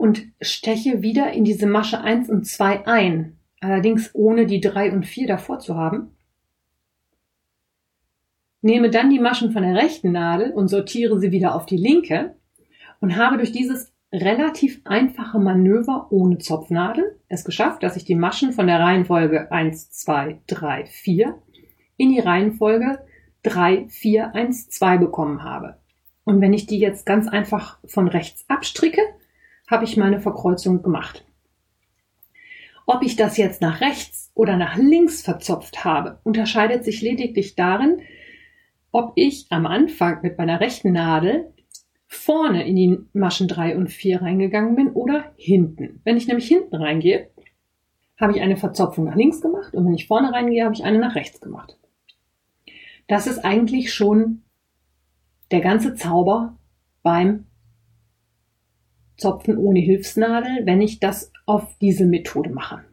[0.01, 5.05] und steche wieder in diese Masche 1 und 2 ein, allerdings ohne die 3 und
[5.05, 6.17] 4 davor zu haben.
[8.63, 12.35] Nehme dann die Maschen von der rechten Nadel und sortiere sie wieder auf die linke
[13.01, 18.53] und habe durch dieses relativ einfache Manöver ohne Zopfnadel es geschafft, dass ich die Maschen
[18.53, 21.43] von der Reihenfolge 1, 2, 3, 4
[21.99, 23.05] in die Reihenfolge
[23.43, 25.77] 3, 4, 1, 2 bekommen habe.
[26.25, 29.03] Und wenn ich die jetzt ganz einfach von rechts abstricke,
[29.71, 31.25] habe ich meine Verkreuzung gemacht.
[32.87, 38.01] Ob ich das jetzt nach rechts oder nach links verzopft habe, unterscheidet sich lediglich darin,
[38.91, 41.55] ob ich am Anfang mit meiner rechten Nadel
[42.09, 46.01] vorne in die Maschen 3 und 4 reingegangen bin oder hinten.
[46.03, 47.31] Wenn ich nämlich hinten reingehe,
[48.19, 50.99] habe ich eine Verzopfung nach links gemacht und wenn ich vorne reingehe, habe ich eine
[50.99, 51.79] nach rechts gemacht.
[53.07, 54.43] Das ist eigentlich schon
[55.53, 56.59] der ganze Zauber
[57.03, 57.47] beim
[59.21, 62.85] Zopfen ohne Hilfsnadel, wenn ich das auf diese Methode mache.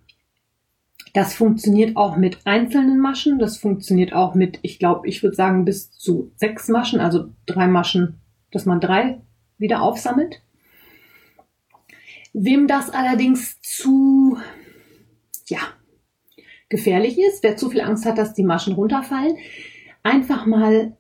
[1.14, 3.40] Das funktioniert auch mit einzelnen Maschen.
[3.40, 7.68] Das funktioniert auch mit, ich glaube, ich würde sagen, bis zu sechs Maschen, also drei
[7.68, 9.22] Maschen dass man drei
[9.58, 10.42] wieder aufsammelt.
[12.34, 14.38] Wem das allerdings zu,
[15.48, 15.60] ja,
[16.70, 19.38] gefährlich ist, wer zu viel Angst hat, dass die Maschen runterfallen,
[20.04, 20.98] einfach mal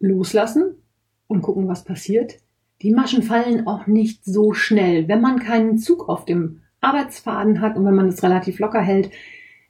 [0.00, 0.82] loslassen
[1.28, 2.38] und gucken, was passiert.
[2.82, 5.06] Die Maschen fallen auch nicht so schnell.
[5.06, 9.10] Wenn man keinen Zug auf dem Arbeitsfaden hat und wenn man es relativ locker hält,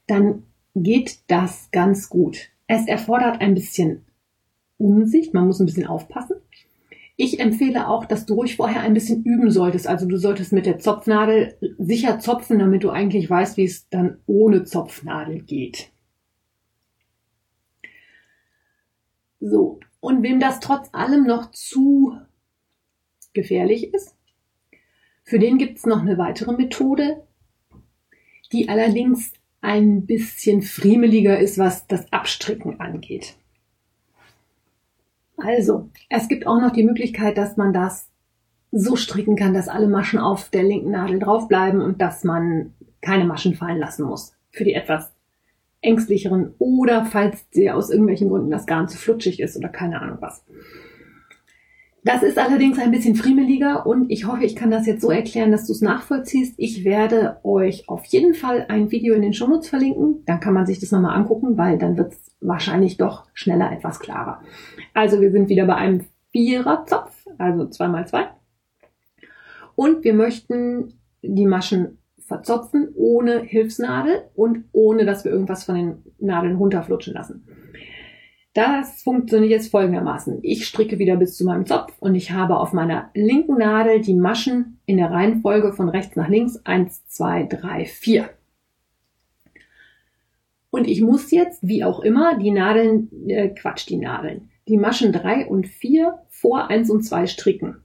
[0.07, 0.44] dann
[0.75, 2.48] geht das ganz gut.
[2.66, 4.07] Es erfordert ein bisschen
[4.79, 6.37] Umsicht, man muss ein bisschen aufpassen.
[7.16, 9.87] Ich empfehle auch, dass du ruhig vorher ein bisschen üben solltest.
[9.87, 14.16] Also du solltest mit der Zopfnadel sicher zopfen, damit du eigentlich weißt, wie es dann
[14.27, 15.90] ohne Zopfnadel geht.
[19.38, 22.16] So, und wem das trotz allem noch zu
[23.33, 24.16] gefährlich ist,
[25.25, 27.23] für den gibt es noch eine weitere Methode,
[28.53, 33.37] die allerdings ein bisschen friemeliger ist, was das Abstricken angeht.
[35.37, 38.09] Also, es gibt auch noch die Möglichkeit, dass man das
[38.71, 43.25] so stricken kann, dass alle Maschen auf der linken Nadel draufbleiben und dass man keine
[43.25, 44.35] Maschen fallen lassen muss.
[44.51, 45.12] Für die etwas
[45.81, 50.18] ängstlicheren oder falls sie aus irgendwelchen Gründen das Garn zu flutschig ist oder keine Ahnung
[50.21, 50.45] was.
[52.05, 55.53] Das ist allerdings ein bisschen friemeliger und ich hoffe, ich kann das jetzt so erklären,
[55.53, 56.55] dass du es nachvollziehst.
[56.57, 60.25] Ich werde euch auf jeden Fall ein Video in den Shownotes verlinken.
[60.27, 64.01] Dann kann man sich das nochmal angucken, weil dann wird es wahrscheinlich doch schneller etwas
[64.01, 64.41] klarer.
[64.95, 68.27] Also wir sind wieder bei einem Viererzopf, also zwei mal zwei.
[69.77, 76.03] Und wir möchten die Maschen verzopfen ohne Hilfsnadel und ohne, dass wir irgendwas von den
[76.19, 77.47] Nadeln runterflutschen lassen.
[78.55, 80.41] Das funktioniert jetzt folgendermaßen.
[80.43, 84.15] Ich stricke wieder bis zu meinem Zopf und ich habe auf meiner linken Nadel die
[84.15, 88.29] Maschen in der Reihenfolge von rechts nach links 1, 2, 3, 4.
[90.69, 95.12] Und ich muss jetzt, wie auch immer, die Nadeln, äh, Quatsch, die Nadeln, die Maschen
[95.12, 97.77] 3 und 4 vor 1 und 2 stricken.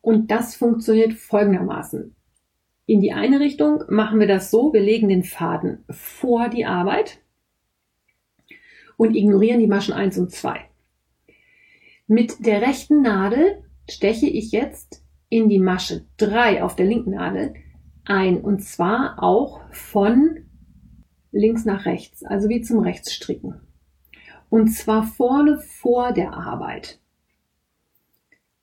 [0.00, 2.14] Und das funktioniert folgendermaßen.
[2.86, 7.18] In die eine Richtung machen wir das so, wir legen den Faden vor die Arbeit
[8.96, 10.60] und ignorieren die Maschen 1 und 2.
[12.06, 17.54] Mit der rechten Nadel steche ich jetzt in die Masche 3 auf der linken Nadel
[18.04, 20.40] ein und zwar auch von
[21.30, 23.60] links nach rechts, also wie zum Rechtsstricken.
[24.50, 27.00] Und zwar vorne vor der Arbeit.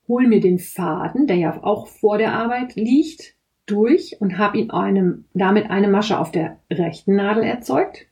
[0.07, 4.71] Hol mir den Faden, der ja auch vor der Arbeit liegt, durch und habe ihn
[4.71, 8.07] einem, damit eine Masche auf der rechten Nadel erzeugt.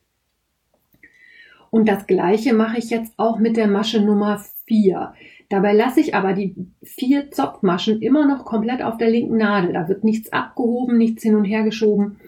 [1.70, 5.14] Und das gleiche mache ich jetzt auch mit der Masche Nummer 4.
[5.48, 9.72] Dabei lasse ich aber die vier Zopfmaschen immer noch komplett auf der linken Nadel.
[9.72, 12.18] Da wird nichts abgehoben, nichts hin und her geschoben.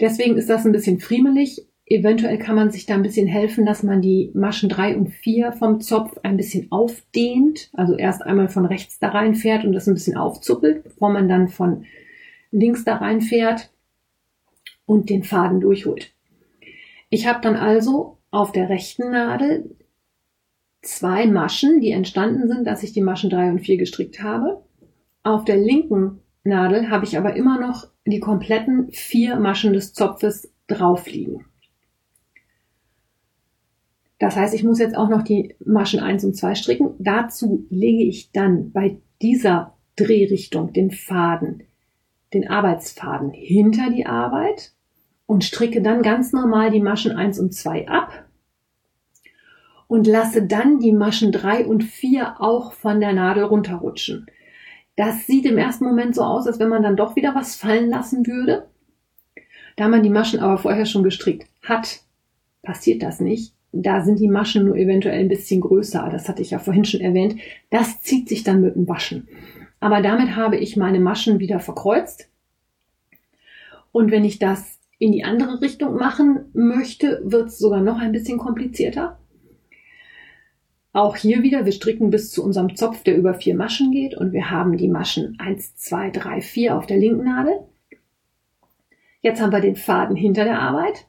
[0.00, 1.66] Deswegen ist das ein bisschen friemelig.
[1.86, 5.52] Eventuell kann man sich da ein bisschen helfen, dass man die Maschen 3 und 4
[5.52, 7.70] vom Zopf ein bisschen aufdehnt.
[7.72, 11.48] Also erst einmal von rechts da reinfährt und das ein bisschen aufzuppelt, bevor man dann
[11.48, 11.86] von
[12.50, 13.70] links da reinfährt
[14.84, 16.12] und den Faden durchholt.
[17.08, 19.76] Ich habe dann also auf der rechten Nadel
[20.82, 24.62] zwei Maschen, die entstanden sind, dass ich die Maschen 3 und 4 gestrickt habe.
[25.22, 30.52] Auf der linken Nadel habe ich aber immer noch die kompletten vier Maschen des Zopfes
[30.66, 31.44] drauf liegen.
[34.18, 36.94] Das heißt, ich muss jetzt auch noch die Maschen 1 und 2 stricken.
[36.98, 41.64] Dazu lege ich dann bei dieser Drehrichtung den Faden,
[42.32, 44.72] den Arbeitsfaden hinter die Arbeit
[45.28, 48.24] und stricke dann ganz normal die Maschen 1 und 2 ab
[49.86, 54.26] und lasse dann die Maschen 3 und 4 auch von der Nadel runterrutschen.
[54.96, 57.90] Das sieht im ersten Moment so aus, als wenn man dann doch wieder was fallen
[57.90, 58.68] lassen würde.
[59.76, 62.00] Da man die Maschen aber vorher schon gestrickt hat,
[62.62, 63.52] passiert das nicht.
[63.72, 66.08] Da sind die Maschen nur eventuell ein bisschen größer.
[66.10, 67.38] Das hatte ich ja vorhin schon erwähnt.
[67.68, 69.28] Das zieht sich dann mit dem Waschen.
[69.78, 72.30] Aber damit habe ich meine Maschen wieder verkreuzt.
[73.92, 78.12] Und wenn ich das in die andere Richtung machen möchte, wird es sogar noch ein
[78.12, 79.18] bisschen komplizierter.
[80.92, 84.32] Auch hier wieder, wir stricken bis zu unserem Zopf, der über vier Maschen geht und
[84.32, 87.60] wir haben die Maschen 1, 2, 3, 4 auf der linken Nadel.
[89.20, 91.06] Jetzt haben wir den Faden hinter der Arbeit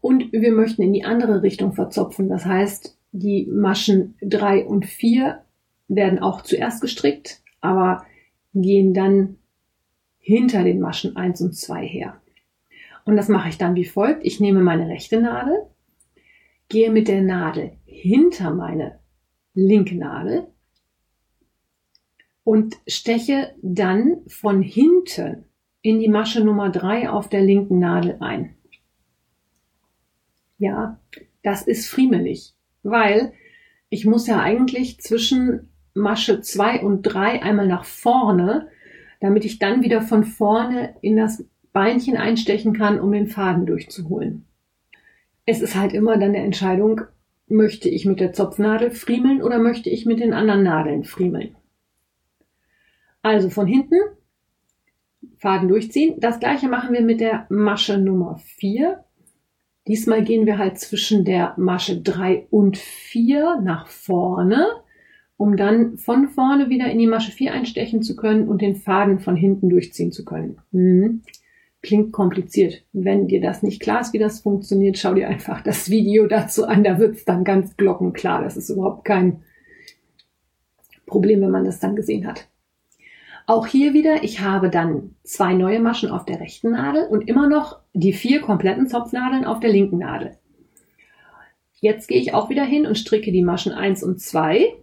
[0.00, 2.28] und wir möchten in die andere Richtung verzopfen.
[2.28, 5.42] Das heißt, die Maschen 3 und 4
[5.88, 8.04] werden auch zuerst gestrickt, aber
[8.52, 9.36] gehen dann
[10.18, 12.20] hinter den Maschen 1 und 2 her.
[13.08, 14.22] Und das mache ich dann wie folgt.
[14.26, 15.62] Ich nehme meine rechte Nadel,
[16.68, 18.98] gehe mit der Nadel hinter meine
[19.54, 20.48] linke Nadel
[22.44, 25.46] und steche dann von hinten
[25.80, 28.56] in die Masche Nummer 3 auf der linken Nadel ein.
[30.58, 31.00] Ja,
[31.42, 32.52] das ist friemelig,
[32.82, 33.32] weil
[33.88, 38.68] ich muss ja eigentlich zwischen Masche 2 und 3 einmal nach vorne,
[39.20, 41.42] damit ich dann wieder von vorne in das
[41.78, 44.44] Beinchen einstechen kann, um den Faden durchzuholen.
[45.46, 47.02] Es ist halt immer dann eine Entscheidung,
[47.46, 51.54] möchte ich mit der Zopfnadel friemeln oder möchte ich mit den anderen Nadeln friemeln.
[53.22, 53.94] Also von hinten
[55.36, 56.16] Faden durchziehen.
[56.18, 59.04] Das gleiche machen wir mit der Masche Nummer 4.
[59.86, 64.66] Diesmal gehen wir halt zwischen der Masche 3 und 4 nach vorne,
[65.36, 69.20] um dann von vorne wieder in die Masche 4 einstechen zu können und den Faden
[69.20, 70.58] von hinten durchziehen zu können.
[70.72, 71.22] Hm.
[71.80, 72.84] Klingt kompliziert.
[72.92, 76.66] Wenn dir das nicht klar ist, wie das funktioniert, schau dir einfach das Video dazu
[76.66, 76.82] an.
[76.82, 78.42] Da wird es dann ganz glockenklar.
[78.42, 79.42] Das ist überhaupt kein
[81.06, 82.48] Problem, wenn man das dann gesehen hat.
[83.46, 87.48] Auch hier wieder, ich habe dann zwei neue Maschen auf der rechten Nadel und immer
[87.48, 90.36] noch die vier kompletten Zopfnadeln auf der linken Nadel.
[91.80, 94.74] Jetzt gehe ich auch wieder hin und stricke die Maschen 1 und 2,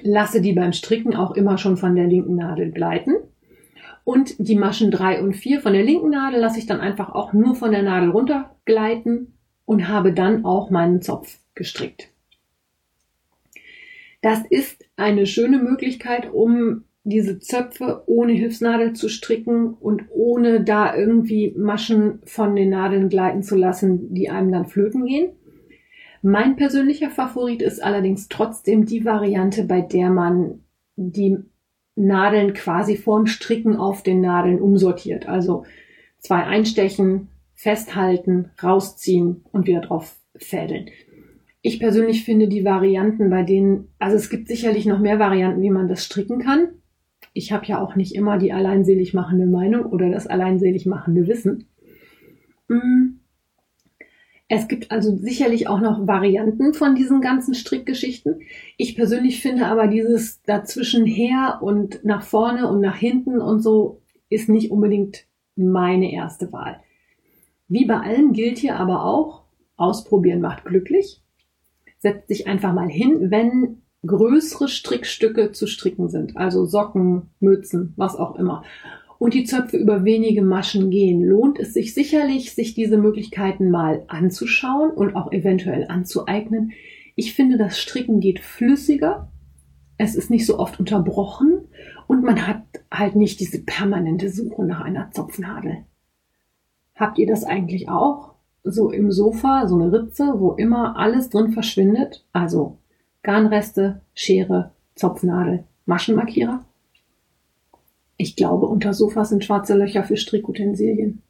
[0.00, 3.12] lasse die beim Stricken auch immer schon von der linken Nadel gleiten
[4.04, 7.32] und die Maschen 3 und 4 von der linken Nadel lasse ich dann einfach auch
[7.32, 9.34] nur von der Nadel runtergleiten
[9.64, 12.10] und habe dann auch meinen Zopf gestrickt.
[14.22, 20.94] Das ist eine schöne Möglichkeit, um diese Zöpfe ohne Hilfsnadel zu stricken und ohne da
[20.94, 25.32] irgendwie Maschen von den Nadeln gleiten zu lassen, die einem dann flöten gehen.
[26.22, 30.60] Mein persönlicher Favorit ist allerdings trotzdem die Variante, bei der man
[30.96, 31.38] die
[31.96, 35.28] Nadeln quasi vorm Stricken auf den Nadeln umsortiert.
[35.28, 35.64] Also
[36.18, 40.88] zwei einstechen, festhalten, rausziehen und wieder drauf fädeln.
[41.62, 45.70] Ich persönlich finde die Varianten, bei denen, also es gibt sicherlich noch mehr Varianten, wie
[45.70, 46.68] man das stricken kann.
[47.34, 51.66] Ich habe ja auch nicht immer die alleinselig machende Meinung oder das alleinselig machende Wissen.
[52.68, 53.19] Mm.
[54.52, 58.40] Es gibt also sicherlich auch noch Varianten von diesen ganzen Strickgeschichten.
[58.76, 64.02] Ich persönlich finde aber dieses dazwischen her und nach vorne und nach hinten und so
[64.28, 65.24] ist nicht unbedingt
[65.54, 66.80] meine erste Wahl.
[67.68, 69.44] Wie bei allen gilt hier aber auch,
[69.76, 71.22] ausprobieren macht glücklich.
[71.98, 78.16] Setzt sich einfach mal hin, wenn größere Strickstücke zu stricken sind, also Socken, Mützen, was
[78.16, 78.64] auch immer
[79.20, 84.02] und die Zöpfe über wenige Maschen gehen, lohnt es sich sicherlich, sich diese Möglichkeiten mal
[84.08, 86.72] anzuschauen und auch eventuell anzueignen.
[87.16, 89.30] Ich finde, das Stricken geht flüssiger,
[89.98, 91.68] es ist nicht so oft unterbrochen
[92.06, 95.84] und man hat halt nicht diese permanente Suche nach einer Zopfnadel.
[96.96, 98.36] Habt ihr das eigentlich auch?
[98.64, 102.24] So im Sofa, so eine Ritze, wo immer alles drin verschwindet?
[102.32, 102.78] Also
[103.22, 106.64] Garnreste, Schere, Zopfnadel, Maschenmarkierer?
[108.20, 111.22] Ich glaube, unter Sofas sind schwarze Löcher für Strickutensilien.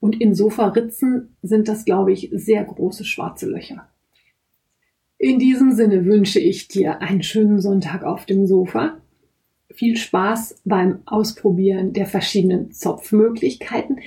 [0.00, 3.86] Und in Sofaritzen sind das, glaube ich, sehr große schwarze Löcher.
[5.18, 9.02] In diesem Sinne wünsche ich dir einen schönen Sonntag auf dem Sofa.
[9.68, 13.98] Viel Spaß beim Ausprobieren der verschiedenen Zopfmöglichkeiten.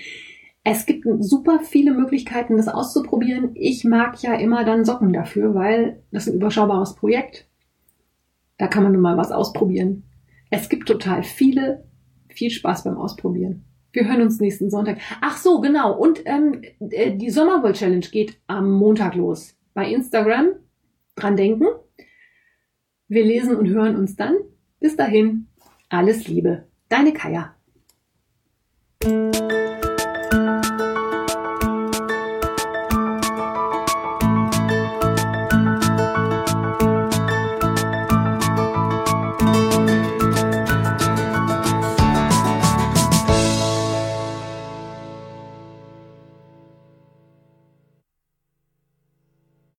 [0.63, 3.51] Es gibt super viele Möglichkeiten, das auszuprobieren.
[3.53, 7.47] Ich mag ja immer dann Socken dafür, weil das ein überschaubares Projekt.
[8.57, 10.01] Da kann man nun mal was ausprobieren.
[10.49, 11.83] Es gibt total viele
[12.37, 13.65] viel Spaß beim Ausprobieren.
[13.91, 14.99] Wir hören uns nächsten Sonntag.
[15.21, 15.97] Ach so, genau.
[15.97, 16.61] Und ähm,
[16.91, 19.55] äh, die Sommerwoll-Challenge geht am Montag los.
[19.73, 20.49] Bei Instagram
[21.15, 21.65] dran denken.
[23.07, 24.35] Wir lesen und hören uns dann.
[24.79, 25.47] Bis dahin,
[25.89, 26.67] alles Liebe.
[26.89, 27.55] Deine Kaya.